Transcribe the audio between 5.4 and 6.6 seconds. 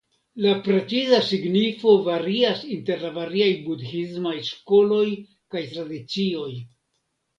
kaj tradicioj.